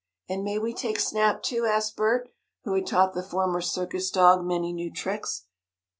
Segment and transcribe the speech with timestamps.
[0.27, 2.29] "And may we take Snap, too?" asked Bert,
[2.63, 5.45] who had taught the former circus dog many new tricks.